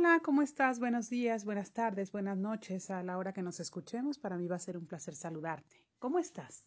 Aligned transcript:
Hola, 0.00 0.20
¿cómo 0.22 0.42
estás? 0.42 0.78
Buenos 0.78 1.10
días, 1.10 1.44
buenas 1.44 1.72
tardes, 1.72 2.12
buenas 2.12 2.38
noches. 2.38 2.88
A 2.88 3.02
la 3.02 3.18
hora 3.18 3.32
que 3.32 3.42
nos 3.42 3.58
escuchemos, 3.58 4.16
para 4.16 4.36
mí 4.36 4.46
va 4.46 4.54
a 4.54 4.60
ser 4.60 4.78
un 4.78 4.86
placer 4.86 5.16
saludarte. 5.16 5.82
¿Cómo 5.98 6.20
estás? 6.20 6.64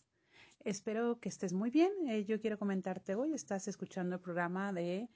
Espero 0.60 1.18
que 1.22 1.30
estés 1.30 1.54
muy 1.54 1.70
bien. 1.70 1.94
Eh, 2.10 2.26
yo 2.26 2.42
quiero 2.42 2.60
comentarte 2.60 3.16
hoy, 3.16 3.34
estás 3.34 3.70
escuchando 3.70 4.16
el 4.16 4.22
programa 4.22 4.74
de 4.74 5.08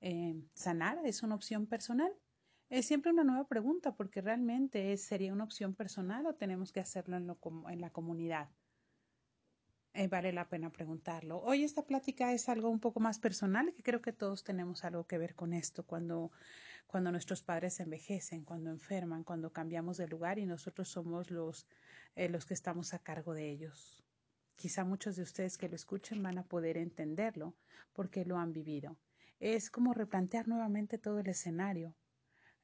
eh, 0.00 0.34
Sanar, 0.52 0.98
¿es 1.04 1.22
una 1.22 1.36
opción 1.36 1.68
personal? 1.68 2.12
Es 2.70 2.86
siempre 2.86 3.12
una 3.12 3.22
nueva 3.22 3.46
pregunta 3.46 3.94
porque 3.94 4.20
realmente 4.20 4.96
sería 4.96 5.32
una 5.32 5.44
opción 5.44 5.76
personal 5.76 6.26
o 6.26 6.34
tenemos 6.34 6.72
que 6.72 6.80
hacerlo 6.80 7.16
en, 7.18 7.80
la 7.80 7.90
comunidad. 7.90 8.48
Eh, 9.92 10.06
vale 10.06 10.32
la 10.32 10.48
pena 10.48 10.70
preguntarlo. 10.70 11.40
Hoy 11.42 11.64
esta 11.64 11.84
plática 11.84 12.32
es 12.32 12.48
algo 12.48 12.70
un 12.70 12.78
poco 12.78 13.00
más 13.00 13.18
personal, 13.18 13.72
que 13.74 13.82
creo 13.82 14.00
que 14.00 14.12
todos 14.12 14.44
tenemos 14.44 14.84
algo 14.84 15.04
que 15.04 15.18
ver 15.18 15.34
con 15.34 15.52
esto, 15.52 15.84
cuando, 15.84 16.30
cuando 16.86 17.10
nuestros 17.10 17.42
padres 17.42 17.80
envejecen, 17.80 18.44
cuando 18.44 18.70
enferman, 18.70 19.24
cuando 19.24 19.52
cambiamos 19.52 19.96
de 19.96 20.06
lugar 20.06 20.38
y 20.38 20.46
nosotros 20.46 20.88
somos 20.88 21.32
los, 21.32 21.66
eh, 22.14 22.28
los 22.28 22.46
que 22.46 22.54
estamos 22.54 22.94
a 22.94 23.00
cargo 23.00 23.34
de 23.34 23.50
ellos. 23.50 24.04
Quizá 24.54 24.84
muchos 24.84 25.16
de 25.16 25.22
ustedes 25.22 25.58
que 25.58 25.68
lo 25.68 25.74
escuchen 25.74 26.22
van 26.22 26.38
a 26.38 26.44
poder 26.44 26.76
entenderlo 26.76 27.56
porque 27.92 28.24
lo 28.24 28.38
han 28.38 28.52
vivido. 28.52 28.96
Es 29.40 29.70
como 29.70 29.92
replantear 29.92 30.46
nuevamente 30.46 30.98
todo 30.98 31.18
el 31.18 31.28
escenario, 31.28 31.96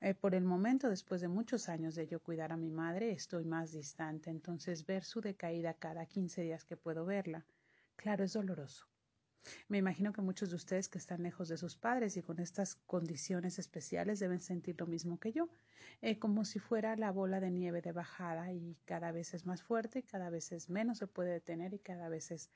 eh, 0.01 0.15
por 0.15 0.35
el 0.35 0.45
momento, 0.45 0.91
después 0.91 1.21
de 1.21 1.29
muchos 1.29 1.69
años 1.69 1.95
de 1.95 2.07
yo 2.07 2.21
cuidar 2.21 2.53
a 2.53 2.57
mi 2.57 2.71
madre, 2.71 3.13
estoy 3.13 3.45
más 3.45 3.73
distante, 3.73 4.31
entonces 4.31 4.85
ver 4.85 5.05
su 5.05 5.21
decaída 5.21 5.75
cada 5.75 6.07
15 6.07 6.43
días 6.43 6.65
que 6.65 6.77
puedo 6.77 7.07
verla, 7.07 7.47
claro, 7.97 8.25
es 8.25 8.35
doloroso. 8.35 8.87
Me 9.69 9.79
imagino 9.79 10.13
que 10.13 10.23
muchos 10.23 10.51
de 10.51 10.57
ustedes 10.57 10.89
que 10.89 10.99
están 10.99 11.23
lejos 11.23 11.49
de 11.49 11.57
sus 11.57 11.77
padres 11.77 12.17
y 12.17 12.23
con 12.23 12.41
estas 12.41 12.75
condiciones 12.75 13.59
especiales 13.59 14.19
deben 14.19 14.41
sentir 14.41 14.77
lo 14.79 14.87
mismo 14.87 15.19
que 15.19 15.33
yo, 15.33 15.49
eh, 16.03 16.19
como 16.19 16.45
si 16.45 16.59
fuera 16.59 16.97
la 16.97 17.13
bola 17.13 17.41
de 17.41 17.51
nieve 17.51 17.81
de 17.81 17.93
bajada 17.93 18.53
y 18.53 18.77
cada 18.85 19.13
vez 19.13 19.35
es 19.35 19.47
más 19.47 19.63
fuerte, 19.63 20.03
cada 20.03 20.31
vez 20.31 20.53
es 20.53 20.69
menos 20.69 20.99
se 20.99 21.07
puede 21.07 21.31
detener 21.31 21.75
y 21.75 21.79
cada 21.79 22.09
vez 22.09 22.33
es 22.33 22.51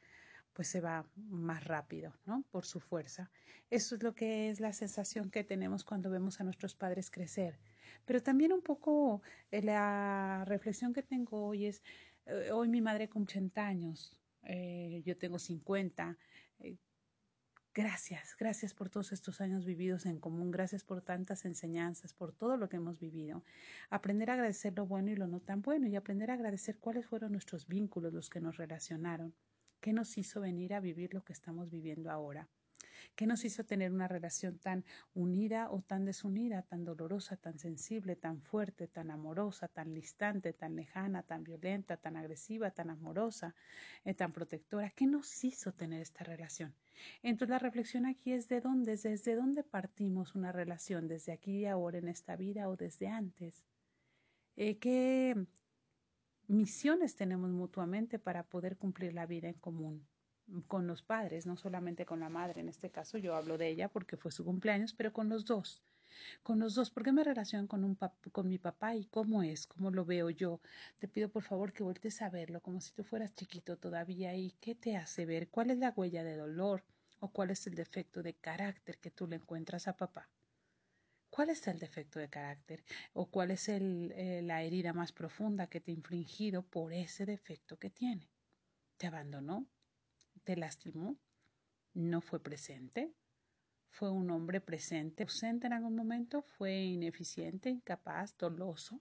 pues 0.53 0.69
se 0.69 0.81
va 0.81 1.07
más 1.17 1.65
rápido, 1.65 2.13
¿no? 2.27 2.45
Por 2.51 2.65
su 2.65 2.81
fuerza. 2.81 3.31
Eso 3.71 3.95
es 3.95 4.03
lo 4.03 4.15
que 4.15 4.51
es 4.51 4.61
la 4.61 4.73
sensación 4.73 5.31
que 5.31 5.45
tenemos 5.45 5.85
cuando 5.85 6.11
vemos 6.11 6.41
a 6.41 6.45
nuestros 6.45 6.75
padres 6.75 7.11
crecer. 7.11 7.59
Pero 8.05 8.23
también 8.23 8.53
un 8.53 8.63
poco 8.63 9.23
eh, 9.51 9.63
la 9.63 10.45
reflexión 10.47 10.93
que 10.93 11.03
tengo 11.03 11.47
hoy 11.47 11.67
es, 11.67 11.83
eh, 12.27 12.51
hoy 12.53 12.69
mi 12.69 12.81
madre 12.81 13.09
con 13.09 13.23
80 13.23 13.67
años, 13.67 14.17
eh, 14.43 15.03
yo 15.05 15.17
tengo 15.17 15.39
50. 15.39 16.17
gracias, 17.73 18.35
gracias 18.37 18.75
por 18.75 18.91
todos 18.91 19.13
estos 19.13 19.41
años 19.41 19.65
vividos 19.65 20.05
en 20.05 20.19
común, 20.19 20.51
gracias 20.51 20.83
por 20.83 21.03
tantas 21.03 21.45
enseñanzas, 21.45 22.13
por 22.13 22.33
todo 22.33 22.57
lo 22.57 22.69
que 22.69 22.77
hemos 22.77 22.99
vivido. 22.99 23.45
Aprender 23.91 24.31
a 24.31 24.35
agradecer 24.35 24.73
lo 24.77 24.87
bueno 24.87 25.11
y 25.11 25.17
lo 25.17 25.29
no 25.29 25.41
tan 25.41 25.63
bueno 25.63 25.87
y 25.87 25.95
aprender 25.95 26.31
a 26.31 26.35
agradecer 26.35 26.79
cuáles 26.79 27.07
fueron 27.07 27.33
nuestros 27.33 27.69
vínculos, 27.69 28.13
los 28.13 28.29
que 28.29 28.41
nos 28.41 28.57
relacionaron. 28.57 29.33
¿Qué 29.81 29.93
nos 29.93 30.19
hizo 30.19 30.41
venir 30.41 30.75
a 30.75 30.81
vivir 30.81 31.15
lo 31.15 31.25
que 31.25 31.33
estamos 31.33 31.71
viviendo 31.71 32.11
ahora? 32.11 32.49
¿Qué 33.17 33.27
nos 33.27 33.45
hizo 33.45 33.65
tener 33.65 33.93
una 33.93 34.09
relación 34.09 34.59
tan 34.59 34.85
unida 35.15 35.71
o 35.71 35.83
tan 35.83 36.05
desunida, 36.05 36.63
tan 36.63 36.85
dolorosa, 36.85 37.37
tan 37.37 37.59
sensible, 37.59 38.17
tan 38.17 38.41
fuerte, 38.43 38.89
tan 38.89 39.11
amorosa, 39.11 39.69
tan 39.69 39.95
distante, 39.95 40.53
tan 40.53 40.77
lejana, 40.77 41.23
tan 41.23 41.45
violenta, 41.45 41.97
tan 41.97 42.17
agresiva, 42.17 42.71
tan 42.71 42.91
amorosa, 42.91 43.55
eh, 44.05 44.15
tan 44.15 44.33
protectora? 44.33 44.91
¿Qué 44.91 45.07
nos 45.07 45.45
hizo 45.45 45.73
tener 45.73 46.01
esta 46.03 46.25
relación? 46.25 46.75
Entonces 47.23 47.51
la 47.51 47.59
reflexión 47.59 48.07
aquí 48.07 48.33
es 48.33 48.49
de 48.49 48.61
dónde, 48.61 48.97
desde 48.97 49.35
dónde 49.35 49.65
partimos 49.65 50.35
una 50.35 50.53
relación, 50.53 51.09
desde 51.09 51.33
aquí 51.33 51.61
y 51.61 51.67
ahora 51.67 51.99
en 51.99 52.09
esta 52.09 52.37
vida 52.37 52.69
o 52.69 52.77
desde 52.77 53.09
antes. 53.09 53.65
Eh, 54.57 54.79
¿qué, 54.79 55.47
misiones 56.51 57.15
tenemos 57.15 57.51
mutuamente 57.51 58.19
para 58.19 58.43
poder 58.43 58.77
cumplir 58.77 59.15
la 59.15 59.27
vida 59.27 59.49
en 59.49 59.55
común 59.55 60.07
con 60.67 60.87
los 60.87 61.01
padres, 61.03 61.47
no 61.47 61.57
solamente 61.57 62.05
con 62.05 62.19
la 62.19 62.29
madre, 62.29 62.61
en 62.61 62.69
este 62.69 62.91
caso 62.91 63.19
yo 63.19 63.37
hablo 63.37 63.57
de 63.57 63.69
ella 63.69 63.89
porque 63.89 64.17
fue 64.17 64.33
su 64.33 64.45
cumpleaños, 64.45 64.93
pero 64.93 65.13
con 65.13 65.29
los 65.29 65.45
dos. 65.45 65.81
Con 66.43 66.59
los 66.59 66.75
dos, 66.75 66.91
¿por 66.91 67.05
qué 67.05 67.13
me 67.13 67.23
relaciono 67.23 67.69
con, 67.69 67.85
un 67.85 67.97
con 68.33 68.49
mi 68.49 68.59
papá 68.59 68.97
y 68.97 69.07
cómo 69.07 69.45
es, 69.45 69.69
cómo 69.69 69.93
lo 69.93 70.05
veo 70.05 70.29
yo? 70.29 70.61
Te 70.99 71.07
pido 71.07 71.29
por 71.29 71.45
favor 71.45 71.73
que 71.73 71.85
vueltes 71.85 72.21
a 72.21 72.31
verlo 72.31 72.61
como 72.61 72.81
si 72.81 72.93
tú 72.93 73.05
fueras 73.05 73.35
chiquito 73.37 73.77
todavía 73.77 74.35
y 74.35 74.51
qué 74.61 74.75
te 74.75 74.97
hace 74.97 75.25
ver, 75.27 75.49
cuál 75.49 75.71
es 75.71 75.79
la 75.79 75.95
huella 75.97 76.25
de 76.25 76.37
dolor 76.37 76.83
o 77.21 77.29
cuál 77.29 77.51
es 77.51 77.65
el 77.69 77.77
defecto 77.77 78.25
de 78.25 78.35
carácter 78.35 78.99
que 78.99 79.13
tú 79.13 79.29
le 79.29 79.37
encuentras 79.37 79.87
a 79.87 79.97
papá. 79.97 80.29
¿Cuál 81.41 81.49
es 81.49 81.67
el 81.69 81.79
defecto 81.79 82.19
de 82.19 82.29
carácter 82.29 82.85
o 83.15 83.31
cuál 83.31 83.51
es 83.51 83.67
eh, 83.71 84.43
la 84.45 84.63
herida 84.63 84.93
más 84.93 85.11
profunda 85.11 85.69
que 85.69 85.81
te 85.81 85.91
ha 85.91 85.95
infringido 85.95 86.63
por 86.63 86.93
ese 86.93 87.25
defecto 87.25 87.79
que 87.79 87.89
tiene? 87.89 88.29
¿Te 88.99 89.07
abandonó? 89.07 89.67
¿Te 90.45 90.55
lastimó? 90.55 91.17
¿No 91.95 92.21
fue 92.21 92.43
presente? 92.43 93.15
¿Fue 93.89 94.11
un 94.11 94.31
hombre 94.31 94.61
presente, 94.61 95.23
ausente 95.23 95.67
en 95.67 95.73
algún 95.73 95.97
momento? 95.97 96.43
¿Fue 96.43 96.75
ineficiente, 96.75 97.71
incapaz, 97.71 98.37
doloso? 98.37 99.01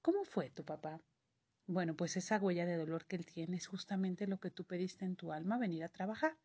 ¿Cómo 0.00 0.24
fue 0.24 0.48
tu 0.48 0.64
papá? 0.64 0.98
Bueno, 1.66 1.94
pues 1.94 2.16
esa 2.16 2.38
huella 2.38 2.64
de 2.64 2.78
dolor 2.78 3.04
que 3.04 3.16
él 3.16 3.26
tiene 3.26 3.58
es 3.58 3.66
justamente 3.66 4.26
lo 4.26 4.40
que 4.40 4.50
tú 4.50 4.64
pediste 4.64 5.04
en 5.04 5.16
tu 5.16 5.30
alma 5.30 5.58
venir 5.58 5.84
a 5.84 5.90
trabajar. 5.90 6.38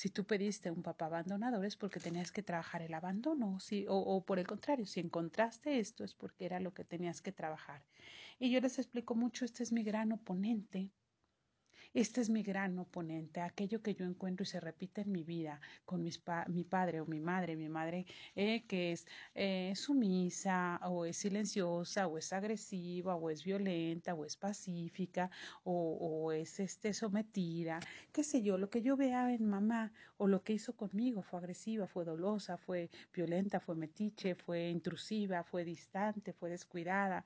Si 0.00 0.10
tú 0.10 0.22
pediste 0.24 0.70
un 0.70 0.84
papá 0.84 1.06
abandonador 1.06 1.64
es 1.64 1.76
porque 1.76 1.98
tenías 1.98 2.30
que 2.30 2.44
trabajar 2.44 2.82
el 2.82 2.94
abandono, 2.94 3.58
o, 3.88 3.96
o, 4.12 4.24
por 4.24 4.38
el 4.38 4.46
contrario, 4.46 4.86
si 4.86 5.00
encontraste 5.00 5.80
esto 5.80 6.04
es 6.04 6.14
porque 6.14 6.44
era 6.44 6.60
lo 6.60 6.72
que 6.72 6.84
tenías 6.84 7.20
que 7.20 7.32
trabajar. 7.32 7.82
Y 8.38 8.52
yo 8.52 8.60
les 8.60 8.78
explico 8.78 9.16
mucho, 9.16 9.44
este 9.44 9.64
es 9.64 9.72
mi 9.72 9.82
gran 9.82 10.12
oponente, 10.12 10.92
este 11.94 12.20
es 12.20 12.30
mi 12.30 12.42
gran 12.42 12.78
oponente, 12.78 13.40
aquello 13.40 13.82
que 13.82 13.94
yo 13.94 14.04
encuentro 14.04 14.44
y 14.44 14.46
se 14.46 14.60
repite 14.60 15.00
en 15.02 15.12
mi 15.12 15.24
vida 15.24 15.60
con 15.84 16.02
mis 16.02 16.22
mi 16.48 16.64
padre 16.64 17.00
o 17.00 17.06
mi 17.06 17.20
madre, 17.20 17.56
mi 17.56 17.68
madre 17.68 18.06
eh, 18.36 18.64
que 18.66 18.92
es 18.92 19.06
eh, 19.34 19.72
sumisa 19.74 20.80
o 20.84 21.04
es 21.04 21.16
silenciosa 21.16 22.06
o 22.06 22.18
es 22.18 22.32
agresiva 22.32 23.14
o 23.14 23.30
es 23.30 23.44
violenta 23.44 24.14
o 24.14 24.24
es 24.24 24.36
pacífica 24.36 25.30
o, 25.64 25.96
o 26.00 26.32
es 26.32 26.60
este, 26.60 26.92
sometida, 26.92 27.80
qué 28.12 28.22
sé 28.22 28.42
yo, 28.42 28.58
lo 28.58 28.70
que 28.70 28.82
yo 28.82 28.96
vea 28.96 29.32
en 29.32 29.46
mamá 29.48 29.92
o 30.18 30.26
lo 30.26 30.42
que 30.42 30.52
hizo 30.52 30.74
conmigo 30.76 31.22
fue 31.22 31.38
agresiva, 31.38 31.86
fue 31.86 32.04
dolosa, 32.04 32.56
fue 32.56 32.90
violenta, 33.14 33.60
fue 33.60 33.74
metiche, 33.76 34.34
fue 34.34 34.68
intrusiva, 34.70 35.42
fue 35.44 35.64
distante, 35.64 36.32
fue 36.32 36.50
descuidada. 36.50 37.24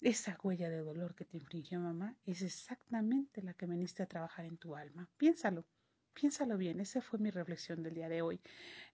Esa 0.00 0.38
huella 0.42 0.70
de 0.70 0.78
dolor 0.78 1.14
que 1.14 1.24
te 1.24 1.36
infligió 1.36 1.80
mamá 1.80 2.16
es 2.24 2.42
exactamente 2.42 3.42
la 3.42 3.54
que 3.54 3.66
veniste 3.66 4.02
a 4.02 4.06
trabajar 4.06 4.44
en 4.44 4.56
tu 4.56 4.76
alma. 4.76 5.08
Piénsalo, 5.16 5.64
piénsalo 6.14 6.56
bien. 6.56 6.80
Esa 6.80 7.00
fue 7.00 7.18
mi 7.18 7.30
reflexión 7.30 7.82
del 7.82 7.94
día 7.94 8.08
de 8.08 8.22
hoy. 8.22 8.40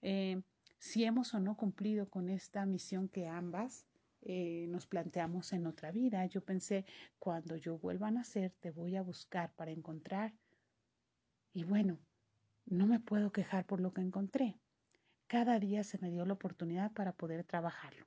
Eh, 0.01 0.43
si 0.79 1.05
hemos 1.05 1.35
o 1.35 1.41
no 1.41 1.57
cumplido 1.57 2.09
con 2.09 2.31
esta 2.31 2.65
misión 2.65 3.09
que 3.09 3.29
ambas 3.29 3.87
eh, 4.27 4.67
nos 4.69 4.87
planteamos 4.87 5.53
en 5.53 5.67
otra 5.67 5.93
vida. 5.93 6.25
Yo 6.27 6.43
pensé, 6.43 6.87
cuando 7.19 7.57
yo 7.57 7.79
vuelva 7.79 8.09
a 8.09 8.11
nacer, 8.11 8.53
te 8.61 8.71
voy 8.71 8.97
a 8.97 9.03
buscar 9.03 9.53
para 9.55 9.71
encontrar. 9.71 10.33
Y 11.53 11.65
bueno, 11.65 11.99
no 12.65 12.87
me 12.87 13.01
puedo 13.01 13.33
quejar 13.33 13.67
por 13.67 13.81
lo 13.81 13.93
que 13.93 14.01
encontré. 14.01 14.59
Cada 15.27 15.59
día 15.59 15.85
se 15.85 15.99
me 15.99 16.11
dio 16.11 16.25
la 16.25 16.33
oportunidad 16.33 16.93
para 16.93 17.13
poder 17.13 17.45
trabajarlo. 17.45 18.07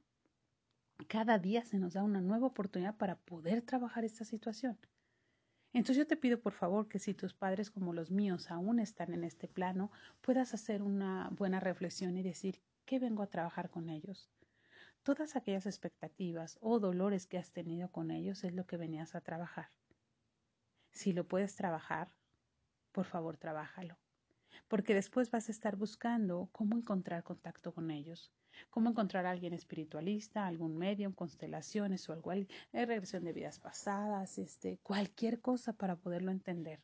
Cada 1.06 1.38
día 1.38 1.64
se 1.64 1.78
nos 1.78 1.94
da 1.94 2.04
una 2.04 2.22
nueva 2.22 2.48
oportunidad 2.48 2.96
para 2.98 3.16
poder 3.16 3.62
trabajar 3.62 4.04
esta 4.04 4.26
situación. 4.26 4.78
Entonces 5.74 5.98
yo 5.98 6.08
te 6.08 6.18
pido 6.18 6.40
por 6.40 6.54
favor 6.54 6.88
que 6.88 7.00
si 7.00 7.14
tus 7.14 7.34
padres 7.34 7.70
como 7.70 7.94
los 7.94 8.10
míos 8.10 8.50
aún 8.50 8.80
están 8.80 9.14
en 9.14 9.24
este 9.24 9.48
plano, 9.48 9.92
puedas 10.22 10.54
hacer 10.54 10.82
una 10.82 11.30
buena 11.32 11.60
reflexión 11.60 12.18
y 12.18 12.24
decir 12.24 12.62
¿qué 12.86 13.00
vengo 13.00 13.22
a 13.22 13.28
trabajar 13.28 13.70
con 13.70 13.90
ellos? 13.90 14.30
Todas 15.04 15.36
aquellas 15.36 15.66
expectativas 15.66 16.58
o 16.62 16.80
dolores 16.80 17.28
que 17.28 17.38
has 17.38 17.52
tenido 17.52 17.90
con 17.92 18.12
ellos 18.12 18.44
es 18.44 18.54
lo 18.54 18.66
que 18.66 18.78
venías 18.78 19.14
a 19.14 19.22
trabajar. 19.22 19.70
Si 20.92 21.14
lo 21.14 21.28
puedes 21.28 21.56
trabajar, 21.56 22.12
por 22.92 23.06
favor, 23.06 23.38
trabájalo. 23.38 23.98
Porque 24.68 24.94
después 24.94 25.30
vas 25.30 25.48
a 25.48 25.52
estar 25.52 25.76
buscando 25.76 26.50
cómo 26.52 26.76
encontrar 26.76 27.24
contacto 27.24 27.74
con 27.74 27.92
ellos, 27.92 28.32
cómo 28.70 28.90
encontrar 28.90 29.26
a 29.26 29.32
alguien 29.32 29.54
espiritualista, 29.54 30.48
algún 30.48 30.78
medium, 30.78 31.14
constelaciones 31.14 32.08
o 32.10 32.14
algo, 32.14 32.32
eh, 32.34 32.48
regresión 32.74 33.24
de 33.24 33.34
vidas 33.34 33.60
pasadas, 33.60 34.38
este, 34.38 34.78
cualquier 34.84 35.40
cosa 35.42 35.74
para 35.74 35.96
poderlo 35.96 36.32
entender. 36.32 36.80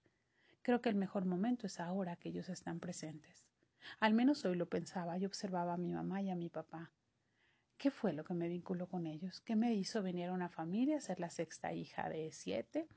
Creo 0.61 0.81
que 0.81 0.89
el 0.89 0.95
mejor 0.95 1.25
momento 1.25 1.67
es 1.67 1.79
ahora 1.79 2.15
que 2.15 2.29
ellos 2.29 2.49
están 2.49 2.79
presentes. 2.79 3.45
Al 3.99 4.13
menos 4.13 4.45
hoy 4.45 4.55
lo 4.55 4.69
pensaba, 4.69 5.17
yo 5.17 5.27
observaba 5.27 5.73
a 5.73 5.77
mi 5.77 5.91
mamá 5.91 6.21
y 6.21 6.29
a 6.29 6.35
mi 6.35 6.49
papá. 6.49 6.91
¿Qué 7.77 7.91
fue 7.91 8.13
lo 8.13 8.23
que 8.23 8.33
me 8.33 8.47
vinculó 8.47 8.87
con 8.87 9.07
ellos? 9.07 9.41
¿Qué 9.41 9.57
me 9.57 9.73
hizo 9.73 10.01
venir 10.01 10.29
a 10.29 10.33
una 10.33 10.47
familia, 10.47 11.01
ser 11.01 11.19
la 11.19 11.29
sexta 11.29 11.73
hija 11.73 12.07
de 12.07 12.31
siete? 12.31 12.87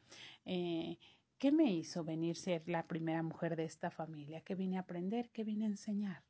Eh, 0.44 0.99
¿Qué 1.38 1.50
me 1.50 1.72
hizo 1.72 2.05
venir 2.05 2.37
a 2.37 2.40
ser 2.40 2.69
la 2.69 2.87
primera 2.87 3.22
mujer 3.22 3.56
de 3.56 3.64
esta 3.64 3.90
familia? 3.90 4.43
¿Qué 4.43 4.55
vine 4.55 4.76
a 4.76 4.82
aprender? 4.82 5.31
¿Qué 5.31 5.43
vine 5.43 5.64
a 5.64 5.69
enseñar? 5.69 6.22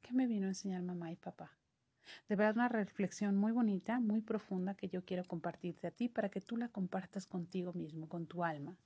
¿Qué 0.00 0.12
me 0.12 0.26
vino 0.26 0.46
a 0.46 0.50
enseñar 0.50 0.82
mamá 0.82 1.12
y 1.12 1.16
papá? 1.16 1.56
De 2.28 2.36
verdad, 2.36 2.56
una 2.56 2.68
reflexión 2.68 3.36
muy 3.36 3.52
bonita, 3.52 4.00
muy 4.00 4.20
profunda 4.20 4.74
que 4.74 4.88
yo 4.88 5.04
quiero 5.04 5.24
compartirte 5.24 5.86
a 5.86 5.90
ti 5.90 6.08
para 6.08 6.28
que 6.28 6.40
tú 6.40 6.56
la 6.56 6.68
compartas 6.68 7.26
contigo 7.26 7.72
mismo, 7.72 8.08
con 8.08 8.26
tu 8.26 8.44
alma. 8.44 8.76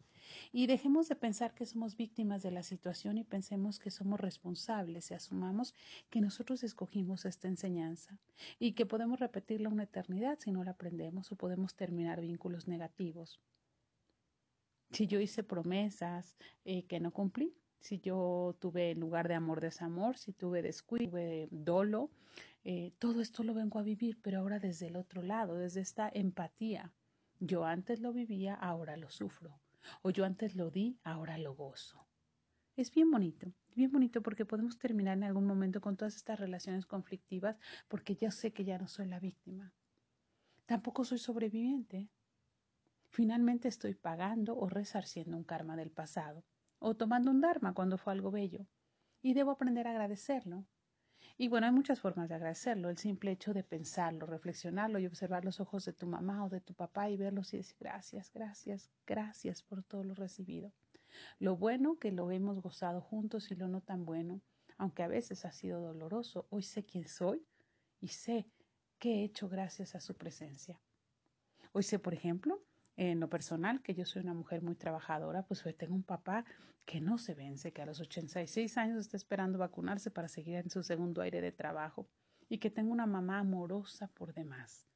Y 0.53 0.67
dejemos 0.67 1.09
de 1.09 1.17
pensar 1.17 1.55
que 1.55 1.67
somos 1.67 1.97
víctimas 1.97 2.43
de 2.43 2.51
la 2.51 2.63
situación 2.63 3.19
y 3.19 3.25
pensemos 3.25 3.79
que 3.79 3.91
somos 3.91 4.21
responsables 4.21 5.11
y 5.11 5.15
asumamos 5.15 5.75
que 6.11 6.21
nosotros 6.21 6.65
escogimos 6.65 7.25
esta 7.25 7.49
enseñanza 7.49 8.19
y 8.59 8.73
que 8.73 8.87
podemos 8.87 9.21
repetirla 9.21 9.69
una 9.69 9.85
eternidad 9.85 10.39
si 10.41 10.51
no 10.51 10.65
la 10.65 10.73
aprendemos 10.73 11.31
o 11.31 11.37
podemos 11.37 11.75
terminar 11.75 12.21
vínculos 12.21 12.67
negativos. 12.67 13.41
Si 14.91 15.07
yo 15.07 15.21
hice 15.21 15.43
promesas 15.43 16.37
eh, 16.65 16.85
que 16.85 17.01
no 17.01 17.13
cumplí, 17.13 17.55
si 17.81 18.01
yo 18.01 18.57
tuve 18.59 18.95
lugar 18.95 19.29
de 19.29 19.35
amor 19.35 19.61
desamor, 19.61 20.17
si 20.17 20.33
tuve 20.33 20.63
descuido, 20.63 21.11
tuve 21.11 21.49
dolo, 21.51 22.11
eh, 22.69 22.93
todo 22.99 23.21
esto 23.21 23.45
lo 23.45 23.55
vengo 23.55 23.79
a 23.79 23.85
vivir, 23.85 24.19
pero 24.21 24.41
ahora 24.41 24.59
desde 24.59 24.89
el 24.89 24.97
otro 24.97 25.23
lado, 25.23 25.55
desde 25.55 25.81
esta 25.81 26.11
empatía. 26.13 26.93
Yo 27.39 27.65
antes 27.65 28.01
lo 28.01 28.13
vivía, 28.13 28.55
ahora 28.55 28.97
lo 28.97 29.09
sufro. 29.09 29.61
O 30.03 30.11
yo 30.11 30.25
antes 30.25 30.57
lo 30.57 30.73
di, 30.73 30.99
ahora 31.05 31.39
lo 31.39 31.55
gozo. 31.55 32.09
Es 32.75 32.91
bien 32.91 33.09
bonito, 33.09 33.53
bien 33.77 33.93
bonito 33.93 34.21
porque 34.21 34.45
podemos 34.45 34.81
terminar 34.81 35.17
en 35.17 35.23
algún 35.23 35.47
momento 35.47 35.81
con 35.81 35.97
todas 35.97 36.17
estas 36.17 36.41
relaciones 36.41 36.87
conflictivas 36.87 37.57
porque 37.87 38.17
ya 38.17 38.33
sé 38.33 38.53
que 38.53 38.65
ya 38.65 38.79
no 38.79 38.89
soy 38.89 39.07
la 39.07 39.21
víctima. 39.21 39.73
Tampoco 40.67 41.05
soy 41.05 41.19
sobreviviente. 41.19 42.09
Finalmente 43.11 43.69
estoy 43.69 43.95
pagando 43.95 44.59
o 44.59 44.69
resarciendo 44.69 45.37
un 45.37 45.45
karma 45.45 45.77
del 45.77 45.93
pasado 45.93 46.43
o 46.81 46.97
tomando 46.97 47.31
un 47.31 47.41
dharma 47.41 47.75
cuando 47.75 47.97
fue 47.97 48.13
algo 48.13 48.33
bello. 48.33 48.67
Y 49.23 49.35
debo 49.35 49.53
aprender 49.53 49.87
a 49.87 49.91
agradecerlo. 49.93 50.67
Y 51.39 51.49
bueno, 51.49 51.67
hay 51.67 51.73
muchas 51.73 52.01
formas 52.01 52.31
de 52.31 52.35
agradecerlo. 52.35 52.89
El 52.89 52.97
simple 52.97 53.31
hecho 53.31 53.53
de 53.53 53.63
pensarlo, 53.63 54.25
reflexionarlo 54.25 54.99
y 54.99 55.07
observar 55.07 55.45
los 55.45 55.61
ojos 55.61 55.85
de 55.85 55.93
tu 55.93 56.07
mamá 56.07 56.45
o 56.45 56.49
de 56.49 56.63
tu 56.63 56.73
papá 56.73 57.11
y 57.11 57.17
verlos 57.19 57.53
y 57.53 57.59
decir 57.59 57.77
gracias, 57.79 58.33
gracias, 58.33 58.91
gracias 59.07 59.63
por 59.63 59.83
todo 59.83 60.03
lo 60.03 60.15
recibido. 60.15 60.73
Lo 61.39 61.57
bueno 61.57 61.99
que 61.99 62.11
lo 62.11 62.31
hemos 62.31 62.61
gozado 62.63 63.03
juntos 63.03 63.51
y 63.51 63.55
lo 63.55 63.69
no 63.69 63.83
tan 63.83 64.07
bueno, 64.07 64.41
aunque 64.79 65.03
a 65.03 65.09
veces 65.09 65.45
ha 65.45 65.53
sido 65.53 65.81
doloroso, 65.81 66.47
hoy 66.51 66.63
sé 66.63 66.85
quién 66.85 67.07
soy 67.07 67.45
y 68.01 68.09
sé 68.09 68.47
qué 68.99 69.21
he 69.21 69.25
hecho 69.25 69.49
gracias 69.49 69.95
a 69.95 70.01
su 70.01 70.15
presencia. 70.15 70.81
Hoy 71.73 71.83
sé, 71.83 71.99
por 71.99 72.15
ejemplo, 72.15 72.63
en 72.97 73.21
lo 73.21 73.29
personal, 73.29 73.83
que 73.83 73.95
yo 73.95 74.07
soy 74.07 74.23
una 74.23 74.35
mujer 74.35 74.63
muy 74.63 74.75
trabajadora, 74.75 75.43
pues 75.43 75.65
hoy 75.67 75.75
tengo 75.75 75.95
un 75.95 76.03
papá 76.03 76.45
que 76.87 77.01
no 77.01 77.19
se 77.19 77.35
vence, 77.35 77.73
que 77.73 77.83
a 77.83 77.87
los 77.87 78.01
86 78.01 78.79
años 78.79 78.99
está 78.99 79.17
esperando 79.17 79.59
vacunarse 79.59 80.11
para 80.11 80.29
seguir 80.29 80.57
en 80.57 80.71
su 80.71 80.83
segundo 80.83 81.21
aire 81.21 81.41
de 81.41 81.53
trabajo 81.53 82.09
y 82.49 82.59
que 82.59 82.71
tengo 82.71 82.93
una 82.93 83.07
mamá 83.07 83.41
amorosa 83.41 84.09
por 84.09 84.33
demás. 84.33 84.87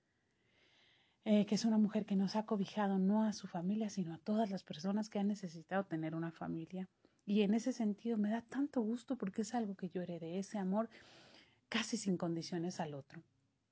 Eh, 1.27 1.45
que 1.45 1.57
es 1.57 1.67
una 1.67 1.77
mujer 1.77 2.07
que 2.07 2.17
nos 2.17 2.37
ha 2.37 2.47
cobijado 2.47 2.99
no 2.99 3.25
a 3.25 3.35
su 3.35 3.47
familia, 3.47 3.91
sino 3.91 4.15
a 4.15 4.19
todas 4.19 4.51
las 4.51 4.65
personas 4.65 5.11
que 5.11 5.19
han 5.19 5.29
necesitado 5.29 5.85
tener 5.85 6.15
una 6.15 6.31
familia. 6.31 6.89
Y 7.27 7.43
en 7.43 7.53
ese 7.53 7.73
sentido 7.73 8.17
me 8.17 8.31
da 8.31 8.41
tanto 8.41 8.81
gusto 8.81 9.17
porque 9.17 9.43
es 9.43 9.55
algo 9.55 9.75
que 9.75 9.91
yo 9.91 10.01
heredé, 10.01 10.39
ese 10.39 10.57
amor 10.57 10.89
casi 11.69 11.99
sin 11.99 12.17
condiciones 12.17 12.81
al 12.81 12.95
otro. 12.95 13.23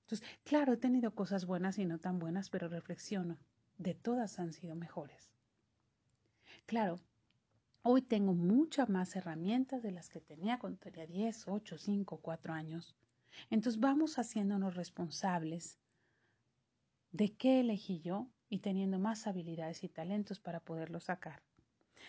Entonces, 0.02 0.28
claro, 0.44 0.74
he 0.74 0.76
tenido 0.76 1.14
cosas 1.14 1.46
buenas 1.46 1.78
y 1.78 1.86
no 1.86 1.98
tan 1.98 2.18
buenas, 2.18 2.50
pero 2.50 2.68
reflexiono 2.68 3.38
de 3.78 3.94
todas 3.94 4.38
han 4.38 4.52
sido 4.52 4.74
mejores. 4.74 5.32
Claro, 6.66 7.00
hoy 7.82 8.02
tengo 8.02 8.34
muchas 8.34 8.88
más 8.88 9.14
herramientas 9.16 9.82
de 9.82 9.92
las 9.92 10.08
que 10.08 10.20
tenía 10.20 10.58
cuando 10.58 10.78
tenía 10.78 11.06
10, 11.06 11.48
8, 11.48 11.78
5, 11.78 12.18
4 12.18 12.52
años. 12.52 12.94
Entonces 13.50 13.80
vamos 13.80 14.18
haciéndonos 14.18 14.74
responsables 14.74 15.78
de 17.12 17.32
qué 17.32 17.60
elegí 17.60 18.00
yo 18.00 18.28
y 18.48 18.58
teniendo 18.58 18.98
más 18.98 19.26
habilidades 19.26 19.84
y 19.84 19.88
talentos 19.88 20.40
para 20.40 20.60
poderlo 20.60 21.00
sacar. 21.00 21.42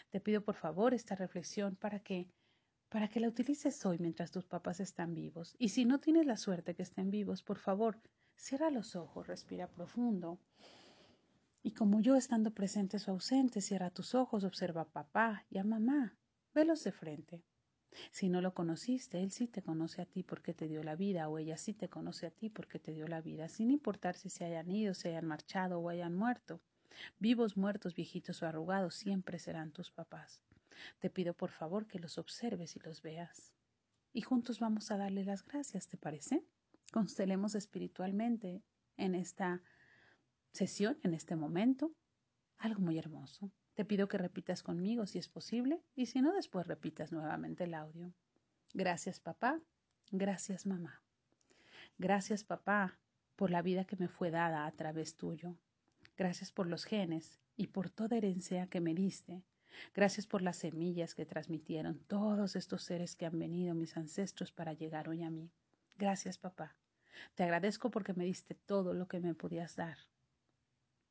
Te 0.09 0.19
pido 0.19 0.41
por 0.41 0.55
favor 0.55 0.93
esta 0.93 1.15
reflexión 1.15 1.75
para 1.75 1.99
que 1.99 2.27
para 2.89 3.07
que 3.07 3.19
la 3.19 3.27
utilices 3.27 3.85
hoy 3.85 3.99
mientras 3.99 4.31
tus 4.31 4.47
papás 4.47 4.79
están 4.79 5.13
vivos. 5.13 5.55
Y 5.59 5.69
si 5.69 5.85
no 5.85 5.99
tienes 5.99 6.25
la 6.25 6.37
suerte 6.37 6.73
que 6.73 6.81
estén 6.81 7.11
vivos, 7.11 7.43
por 7.43 7.59
favor, 7.59 7.99
cierra 8.35 8.71
los 8.71 8.95
ojos, 8.95 9.27
respira 9.27 9.67
profundo 9.67 10.39
y 11.61 11.71
como 11.71 11.99
yo 11.99 12.15
estando 12.15 12.51
presente 12.51 12.97
o 12.97 13.11
ausente, 13.11 13.61
cierra 13.61 13.89
tus 13.89 14.15
ojos, 14.15 14.43
observa 14.43 14.81
a 14.81 14.89
papá 14.89 15.45
y 15.49 15.57
a 15.57 15.63
mamá, 15.63 16.17
velos 16.53 16.83
de 16.83 16.91
frente. 16.91 17.43
Si 18.11 18.29
no 18.29 18.39
lo 18.39 18.53
conociste, 18.53 19.21
él 19.21 19.31
sí 19.31 19.47
te 19.47 19.61
conoce 19.61 20.01
a 20.01 20.05
ti 20.05 20.23
porque 20.23 20.53
te 20.53 20.67
dio 20.67 20.83
la 20.83 20.95
vida, 20.95 21.27
o 21.27 21.37
ella 21.37 21.57
sí 21.57 21.73
te 21.73 21.89
conoce 21.89 22.27
a 22.27 22.31
ti 22.31 22.49
porque 22.49 22.79
te 22.79 22.93
dio 22.93 23.07
la 23.07 23.21
vida, 23.21 23.49
sin 23.49 23.71
importar 23.71 24.15
si 24.15 24.29
se 24.29 24.45
hayan 24.45 24.69
ido, 24.71 24.93
se 24.93 25.09
hayan 25.09 25.25
marchado 25.25 25.79
o 25.79 25.89
hayan 25.89 26.15
muerto. 26.15 26.61
Vivos, 27.19 27.57
muertos, 27.57 27.95
viejitos 27.95 28.41
o 28.41 28.47
arrugados, 28.47 28.95
siempre 28.95 29.39
serán 29.39 29.71
tus 29.71 29.91
papás. 29.91 30.41
Te 30.99 31.09
pido 31.09 31.33
por 31.33 31.51
favor 31.51 31.87
que 31.87 31.99
los 31.99 32.17
observes 32.17 32.75
y 32.75 32.79
los 32.79 33.01
veas. 33.01 33.53
Y 34.13 34.21
juntos 34.21 34.59
vamos 34.59 34.91
a 34.91 34.97
darle 34.97 35.23
las 35.25 35.43
gracias, 35.43 35.87
¿te 35.87 35.97
parece? 35.97 36.43
Constelemos 36.91 37.55
espiritualmente 37.55 38.63
en 38.97 39.15
esta 39.15 39.61
sesión, 40.51 40.97
en 41.03 41.13
este 41.13 41.35
momento, 41.35 41.93
algo 42.57 42.81
muy 42.81 42.97
hermoso. 42.97 43.51
Te 43.73 43.85
pido 43.85 44.07
que 44.07 44.17
repitas 44.17 44.63
conmigo 44.63 45.05
si 45.05 45.19
es 45.19 45.29
posible 45.29 45.81
y 45.95 46.07
si 46.07 46.21
no, 46.21 46.33
después 46.33 46.67
repitas 46.67 47.11
nuevamente 47.11 47.63
el 47.63 47.73
audio. 47.73 48.13
Gracias 48.73 49.19
papá, 49.19 49.61
gracias 50.11 50.65
mamá. 50.65 51.01
Gracias 51.97 52.43
papá 52.43 52.99
por 53.35 53.51
la 53.51 53.61
vida 53.61 53.85
que 53.85 53.95
me 53.95 54.09
fue 54.09 54.31
dada 54.31 54.65
a 54.65 54.71
través 54.73 55.15
tuyo. 55.15 55.55
Gracias 56.17 56.51
por 56.51 56.67
los 56.67 56.83
genes 56.83 57.39
y 57.55 57.67
por 57.67 57.89
toda 57.89 58.17
herencia 58.17 58.67
que 58.67 58.81
me 58.81 58.93
diste. 58.93 59.43
Gracias 59.93 60.27
por 60.27 60.41
las 60.41 60.57
semillas 60.57 61.15
que 61.15 61.25
transmitieron 61.25 61.99
todos 61.99 62.57
estos 62.57 62.83
seres 62.83 63.15
que 63.15 63.25
han 63.25 63.39
venido 63.39 63.75
mis 63.75 63.95
ancestros 63.95 64.51
para 64.51 64.73
llegar 64.73 65.07
hoy 65.07 65.23
a 65.23 65.29
mí. 65.29 65.53
Gracias 65.97 66.37
papá. 66.37 66.75
Te 67.35 67.43
agradezco 67.43 67.91
porque 67.91 68.13
me 68.13 68.25
diste 68.25 68.55
todo 68.55 68.93
lo 68.93 69.07
que 69.07 69.21
me 69.21 69.33
podías 69.33 69.77
dar 69.77 69.97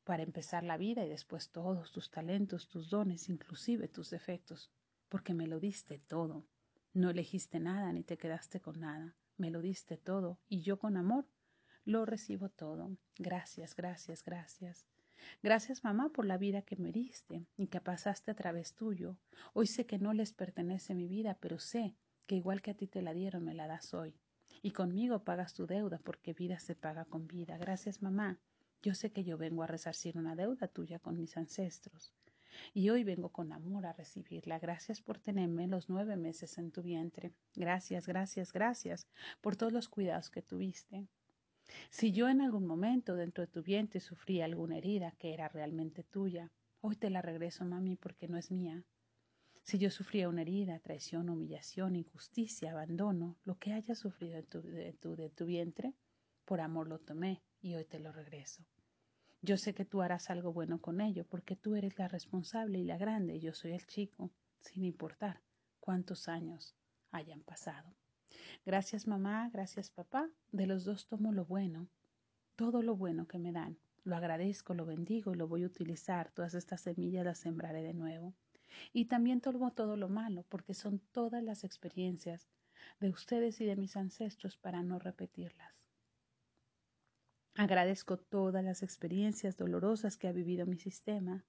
para 0.08 0.22
empezar 0.22 0.64
la 0.64 0.78
vida 0.78 1.04
y 1.04 1.08
después 1.10 1.50
todos 1.50 1.92
tus 1.92 2.10
talentos, 2.10 2.66
tus 2.66 2.88
dones, 2.88 3.28
inclusive 3.28 3.88
tus 3.88 4.08
defectos, 4.08 4.70
porque 5.10 5.34
me 5.34 5.46
lo 5.46 5.60
diste 5.60 5.98
todo. 5.98 6.46
No 6.94 7.10
elegiste 7.10 7.60
nada 7.60 7.92
ni 7.92 8.04
te 8.04 8.16
quedaste 8.16 8.58
con 8.58 8.80
nada, 8.80 9.14
me 9.36 9.50
lo 9.50 9.60
diste 9.60 9.98
todo 9.98 10.38
y 10.48 10.62
yo 10.62 10.78
con 10.78 10.96
amor 10.96 11.26
lo 11.84 12.06
recibo 12.06 12.48
todo. 12.48 12.96
Gracias, 13.18 13.76
gracias, 13.76 14.24
gracias. 14.24 14.86
Gracias, 15.42 15.84
mamá, 15.84 16.08
por 16.08 16.24
la 16.24 16.38
vida 16.38 16.62
que 16.62 16.76
me 16.76 16.90
diste 16.90 17.44
y 17.58 17.66
que 17.66 17.82
pasaste 17.82 18.30
a 18.30 18.34
través 18.34 18.72
tuyo. 18.72 19.18
Hoy 19.52 19.66
sé 19.66 19.84
que 19.84 19.98
no 19.98 20.14
les 20.14 20.32
pertenece 20.32 20.94
mi 20.94 21.06
vida, 21.06 21.36
pero 21.38 21.58
sé 21.58 21.94
que 22.26 22.34
igual 22.34 22.62
que 22.62 22.70
a 22.70 22.74
ti 22.74 22.86
te 22.86 23.02
la 23.02 23.12
dieron, 23.12 23.44
me 23.44 23.52
la 23.52 23.66
das 23.66 23.92
hoy. 23.92 24.14
Y 24.62 24.70
conmigo 24.70 25.22
pagas 25.22 25.52
tu 25.52 25.66
deuda, 25.66 25.98
porque 26.02 26.32
vida 26.32 26.58
se 26.60 26.74
paga 26.74 27.04
con 27.04 27.26
vida. 27.26 27.58
Gracias, 27.58 28.00
mamá, 28.00 28.40
yo 28.82 28.94
sé 28.94 29.10
que 29.10 29.24
yo 29.24 29.36
vengo 29.36 29.62
a 29.62 29.66
resarcir 29.66 30.16
una 30.16 30.36
deuda 30.36 30.68
tuya 30.68 30.98
con 30.98 31.18
mis 31.18 31.36
ancestros. 31.36 32.12
Y 32.74 32.90
hoy 32.90 33.04
vengo 33.04 33.30
con 33.30 33.52
amor 33.52 33.86
a 33.86 33.92
recibirla. 33.92 34.58
Gracias 34.58 35.00
por 35.00 35.18
tenerme 35.18 35.66
los 35.66 35.88
nueve 35.88 36.16
meses 36.16 36.58
en 36.58 36.70
tu 36.70 36.82
vientre. 36.82 37.32
Gracias, 37.54 38.06
gracias, 38.06 38.52
gracias 38.52 39.06
por 39.40 39.56
todos 39.56 39.72
los 39.72 39.88
cuidados 39.88 40.30
que 40.30 40.42
tuviste. 40.42 41.06
Si 41.90 42.12
yo 42.12 42.28
en 42.28 42.40
algún 42.40 42.66
momento 42.66 43.14
dentro 43.14 43.44
de 43.44 43.52
tu 43.52 43.62
vientre 43.62 44.00
sufrí 44.00 44.40
alguna 44.40 44.78
herida 44.78 45.12
que 45.18 45.34
era 45.34 45.48
realmente 45.48 46.02
tuya, 46.02 46.50
hoy 46.80 46.96
te 46.96 47.10
la 47.10 47.20
regreso, 47.20 47.64
mami, 47.64 47.96
porque 47.96 48.28
no 48.28 48.38
es 48.38 48.50
mía. 48.50 48.84
Si 49.62 49.78
yo 49.78 49.90
sufría 49.90 50.30
una 50.30 50.42
herida, 50.42 50.78
traición, 50.78 51.28
humillación, 51.28 51.94
injusticia, 51.94 52.70
abandono, 52.70 53.36
lo 53.44 53.58
que 53.58 53.74
haya 53.74 53.94
sufrido 53.94 54.38
en 54.38 54.46
tu, 54.46 54.62
de, 54.62 54.94
tu, 54.94 55.14
de 55.14 55.28
tu 55.28 55.44
vientre, 55.44 55.92
por 56.46 56.60
amor 56.60 56.88
lo 56.88 56.98
tomé 56.98 57.42
y 57.60 57.74
hoy 57.74 57.84
te 57.84 57.98
lo 57.98 58.12
regreso. 58.12 58.64
Yo 59.40 59.56
sé 59.56 59.74
que 59.74 59.84
tú 59.84 60.02
harás 60.02 60.30
algo 60.30 60.52
bueno 60.52 60.80
con 60.80 61.00
ello, 61.00 61.24
porque 61.24 61.56
tú 61.56 61.76
eres 61.76 61.98
la 61.98 62.08
responsable 62.08 62.78
y 62.78 62.84
la 62.84 62.98
grande, 62.98 63.36
y 63.36 63.40
yo 63.40 63.54
soy 63.54 63.72
el 63.72 63.86
chico, 63.86 64.30
sin 64.60 64.84
importar 64.84 65.40
cuántos 65.80 66.28
años 66.28 66.74
hayan 67.12 67.42
pasado. 67.42 67.94
Gracias 68.66 69.06
mamá, 69.06 69.48
gracias 69.52 69.90
papá, 69.90 70.28
de 70.52 70.66
los 70.66 70.84
dos 70.84 71.06
tomo 71.06 71.32
lo 71.32 71.44
bueno, 71.44 71.88
todo 72.56 72.82
lo 72.82 72.96
bueno 72.96 73.26
que 73.28 73.38
me 73.38 73.52
dan. 73.52 73.78
Lo 74.04 74.16
agradezco, 74.16 74.74
lo 74.74 74.86
bendigo 74.86 75.32
y 75.32 75.36
lo 75.36 75.48
voy 75.48 75.62
a 75.62 75.66
utilizar. 75.66 76.30
Todas 76.32 76.54
estas 76.54 76.80
semillas 76.80 77.24
las 77.24 77.38
sembraré 77.38 77.82
de 77.82 77.94
nuevo. 77.94 78.34
Y 78.92 79.04
también 79.04 79.40
tomo 79.40 79.72
todo 79.72 79.96
lo 79.96 80.08
malo, 80.08 80.44
porque 80.48 80.74
son 80.74 80.98
todas 81.12 81.42
las 81.42 81.62
experiencias 81.62 82.48
de 83.00 83.10
ustedes 83.10 83.60
y 83.60 83.66
de 83.66 83.76
mis 83.76 83.96
ancestros 83.96 84.56
para 84.56 84.82
no 84.82 84.98
repetirlas. 84.98 85.77
Agradezco 87.58 88.16
todas 88.18 88.62
las 88.62 88.84
experiencias 88.84 89.56
dolorosas 89.56 90.16
que 90.16 90.28
ha 90.28 90.32
vivido 90.32 90.64
mi 90.64 90.78
sistema 90.78 91.44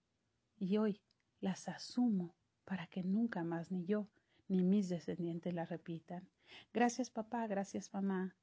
y 0.57 0.77
hoy 0.77 0.99
las 1.39 1.69
asumo 1.69 2.35
para 2.65 2.87
que 2.87 3.03
nunca 3.03 3.43
más 3.43 3.69
ni 3.69 3.85
yo 3.85 4.07
ni 4.47 4.63
mis 4.63 4.89
descendientes 4.89 5.53
las 5.53 5.69
repitan. 5.69 6.27
Gracias 6.73 7.11
papá, 7.11 7.45
gracias 7.45 7.93
mamá. 7.93 8.35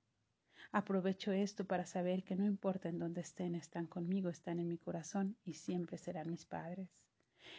Aprovecho 0.70 1.32
esto 1.32 1.64
para 1.64 1.86
saber 1.86 2.22
que 2.22 2.36
no 2.36 2.46
importa 2.46 2.88
en 2.88 3.00
dónde 3.00 3.22
estén, 3.22 3.56
están 3.56 3.88
conmigo, 3.88 4.28
están 4.28 4.60
en 4.60 4.68
mi 4.68 4.78
corazón 4.78 5.36
y 5.44 5.54
siempre 5.54 5.98
serán 5.98 6.30
mis 6.30 6.46
padres. 6.46 6.88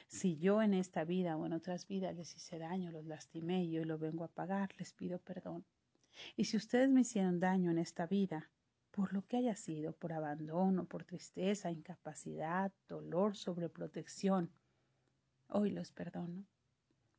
Si 0.08 0.38
yo 0.38 0.62
en 0.62 0.74
esta 0.74 1.04
vida 1.04 1.36
o 1.36 1.46
en 1.46 1.52
otras 1.52 1.86
vidas 1.86 2.16
les 2.16 2.34
hice 2.34 2.60
daño, 2.60 2.92
los 2.94 3.06
lastimé 3.06 3.66
y 3.66 3.78
hoy 3.78 3.84
lo 3.84 3.98
vengo 3.98 4.24
a 4.24 4.30
pagar, 4.30 4.70
les 4.78 4.94
pido 4.94 5.20
perdón. 5.20 5.66
Y 6.38 6.46
si 6.46 6.56
ustedes 6.56 6.90
me 6.90 7.02
hicieron 7.02 7.42
daño 7.42 7.72
en 7.72 7.78
esta 7.78 8.08
vida, 8.08 8.50
por 8.98 9.14
lo 9.14 9.22
que 9.28 9.38
haya 9.38 9.56
sido, 9.56 9.94
por 9.94 10.12
abandono, 10.12 10.86
por 10.86 11.04
tristeza, 11.04 11.70
incapacidad, 11.70 12.72
dolor, 12.88 13.36
sobreprotección, 13.36 14.52
hoy 15.50 15.70
los 15.70 15.92
perdono, 15.92 16.48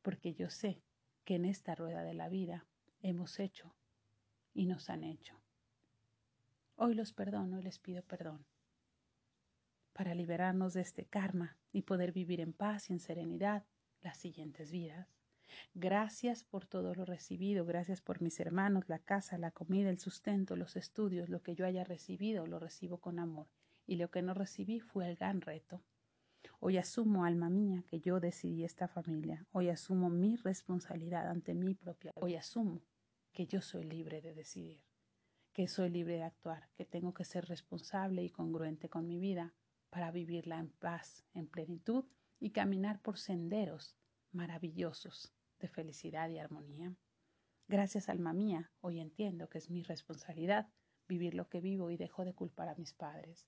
porque 0.01 0.33
yo 0.33 0.49
sé 0.49 0.83
que 1.23 1.35
en 1.35 1.45
esta 1.45 1.75
rueda 1.75 2.03
de 2.03 2.13
la 2.13 2.27
vida 2.27 2.65
hemos 3.01 3.39
hecho 3.39 3.73
y 4.53 4.65
nos 4.65 4.89
han 4.89 5.05
hecho. 5.05 5.39
Hoy 6.75 6.95
los 6.95 7.13
perdono 7.13 7.61
y 7.61 7.63
les 7.63 7.79
pido 7.79 8.03
perdón 8.03 8.45
para 9.93 10.13
liberarnos 10.15 10.73
de 10.73 10.81
este 10.81 11.05
karma 11.05 11.55
y 11.71 11.83
poder 11.83 12.11
vivir 12.11 12.41
en 12.41 12.51
paz 12.51 12.89
y 12.89 12.93
en 12.93 12.99
serenidad 12.99 13.63
las 14.01 14.17
siguientes 14.17 14.69
vidas. 14.69 15.18
Gracias 15.73 16.43
por 16.43 16.65
todo 16.65 16.93
lo 16.95 17.05
recibido, 17.05 17.65
gracias 17.65 18.01
por 18.01 18.21
mis 18.21 18.39
hermanos, 18.39 18.87
la 18.87 18.99
casa, 18.99 19.37
la 19.37 19.51
comida, 19.51 19.89
el 19.89 19.99
sustento, 19.99 20.55
los 20.55 20.75
estudios, 20.75 21.29
lo 21.29 21.41
que 21.41 21.55
yo 21.55 21.65
haya 21.65 21.83
recibido, 21.83 22.47
lo 22.47 22.59
recibo 22.59 22.97
con 22.99 23.19
amor. 23.19 23.47
Y 23.85 23.95
lo 23.95 24.11
que 24.11 24.21
no 24.21 24.33
recibí 24.33 24.79
fue 24.79 25.09
el 25.09 25.15
gran 25.15 25.41
reto. 25.41 25.81
Hoy 26.59 26.77
asumo, 26.77 27.25
alma 27.25 27.49
mía, 27.49 27.83
que 27.87 27.99
yo 27.99 28.19
decidí 28.19 28.63
esta 28.63 28.87
familia. 28.87 29.45
Hoy 29.51 29.69
asumo 29.69 30.09
mi 30.09 30.35
responsabilidad 30.35 31.27
ante 31.27 31.53
mi 31.53 31.73
propia. 31.73 32.11
Hoy 32.15 32.35
asumo 32.35 32.81
que 33.31 33.47
yo 33.47 33.61
soy 33.61 33.83
libre 33.83 34.21
de 34.21 34.33
decidir 34.33 34.81
que 35.59 35.67
soy 35.67 35.89
libre 35.89 36.13
de 36.13 36.23
actuar, 36.23 36.69
que 36.77 36.85
tengo 36.85 37.13
que 37.13 37.25
ser 37.25 37.45
responsable 37.45 38.23
y 38.23 38.29
congruente 38.29 38.87
con 38.87 39.05
mi 39.05 39.19
vida 39.19 39.53
para 39.89 40.09
vivirla 40.09 40.57
en 40.57 40.69
paz, 40.69 41.25
en 41.33 41.47
plenitud 41.47 42.05
y 42.39 42.51
caminar 42.51 43.01
por 43.01 43.17
senderos 43.17 43.97
maravillosos 44.31 45.33
de 45.59 45.67
felicidad 45.67 46.29
y 46.29 46.39
armonía. 46.39 46.93
Gracias, 47.67 48.09
alma 48.09 48.33
mía, 48.33 48.71
hoy 48.81 48.99
entiendo 48.99 49.49
que 49.49 49.59
es 49.59 49.69
mi 49.69 49.83
responsabilidad 49.83 50.67
vivir 51.07 51.33
lo 51.33 51.49
que 51.49 51.59
vivo 51.59 51.91
y 51.91 51.97
dejo 51.97 52.23
de 52.23 52.33
culpar 52.33 52.69
a 52.69 52.75
mis 52.75 52.93
padres. 52.93 53.47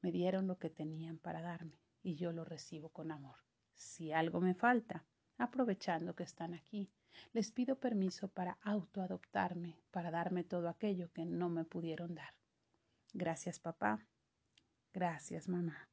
Me 0.00 0.12
dieron 0.12 0.46
lo 0.46 0.58
que 0.58 0.70
tenían 0.70 1.18
para 1.18 1.42
darme 1.42 1.78
y 2.02 2.16
yo 2.16 2.32
lo 2.32 2.44
recibo 2.44 2.88
con 2.88 3.10
amor. 3.10 3.36
Si 3.74 4.12
algo 4.12 4.40
me 4.40 4.54
falta, 4.54 5.04
aprovechando 5.38 6.14
que 6.14 6.22
están 6.22 6.54
aquí, 6.54 6.90
les 7.32 7.50
pido 7.50 7.78
permiso 7.78 8.28
para 8.28 8.58
autoadoptarme, 8.62 9.78
para 9.90 10.10
darme 10.10 10.44
todo 10.44 10.68
aquello 10.68 11.12
que 11.12 11.24
no 11.24 11.48
me 11.48 11.64
pudieron 11.64 12.14
dar. 12.14 12.34
Gracias, 13.12 13.58
papá. 13.58 14.06
Gracias, 14.92 15.48
mamá. 15.48 15.88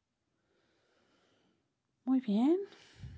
Muy 2.06 2.22
bien. 2.22 2.58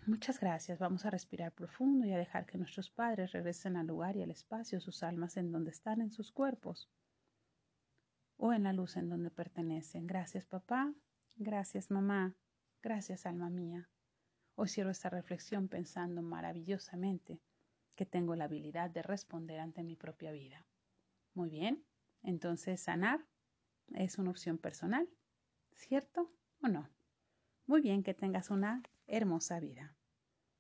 Muchas 0.08 0.39
gracias. 0.39 0.79
Vamos 0.79 1.05
a 1.05 1.12
respirar 1.12 1.51
profundo 1.51 2.08
y 2.08 2.13
a 2.13 2.17
dejar 2.17 2.48
que 2.48 2.58
nuestros 2.58 2.89
padres 2.89 3.31
regresen 3.34 3.77
al 3.77 3.86
lugar 3.86 4.17
y 4.17 4.24
al 4.24 4.31
espacio, 4.31 4.81
sus 4.81 5.03
almas 5.03 5.38
en 5.38 5.51
donde 5.51 5.70
están 5.70 6.01
en 6.01 6.12
sus 6.12 6.31
cuerpos 6.31 6.89
o 8.38 8.51
en 8.51 8.63
la 8.63 8.74
luz 8.74 8.98
en 8.98 9.10
donde 9.10 9.29
pertenecen. 9.29 10.08
Gracias, 10.08 10.48
papá. 10.48 10.91
Gracias, 11.36 11.91
mamá. 11.91 12.36
Gracias, 12.81 13.27
alma 13.27 13.51
mía. 13.51 13.89
Hoy 14.55 14.67
cierro 14.67 14.89
esta 14.89 15.10
reflexión 15.10 15.67
pensando 15.67 16.24
maravillosamente 16.24 17.39
que 17.96 18.08
tengo 18.08 18.36
la 18.36 18.46
habilidad 18.46 18.89
de 18.89 19.03
responder 19.03 19.60
ante 19.60 19.84
mi 19.84 19.96
propia 19.96 20.31
vida. 20.31 20.65
Muy 21.36 21.50
bien, 21.50 21.86
entonces 22.24 22.81
sanar 22.81 23.24
es 23.93 24.17
una 24.17 24.31
opción 24.31 24.58
personal, 24.58 25.08
¿cierto 25.74 26.31
o 26.63 26.67
no? 26.67 26.89
Muy 27.67 27.81
bien, 27.81 28.01
que 28.01 28.13
tengas 28.13 28.50
una 28.50 28.81
hermosa 29.12 29.60
vida. 29.60 29.96